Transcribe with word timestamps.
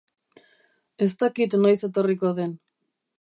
Ez 1.07 1.09
dakit 1.23 1.55
noiz 1.65 1.77
etorriko 1.91 2.33
den. 2.41 2.57